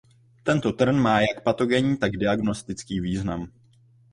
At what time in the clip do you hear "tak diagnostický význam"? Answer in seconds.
1.97-3.47